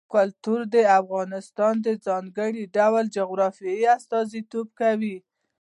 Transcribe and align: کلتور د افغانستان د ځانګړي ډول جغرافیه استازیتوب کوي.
کلتور 0.13 0.59
د 0.73 0.75
افغانستان 0.99 1.73
د 1.85 1.87
ځانګړي 2.05 2.63
ډول 2.77 3.05
جغرافیه 3.17 3.89
استازیتوب 3.97 4.67
کوي. 4.81 5.17